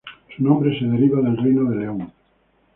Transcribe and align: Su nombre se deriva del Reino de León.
Su 0.35 0.43
nombre 0.43 0.75
se 0.79 0.83
deriva 0.85 1.21
del 1.21 1.37
Reino 1.37 1.65
de 1.69 1.75
León. 1.75 2.11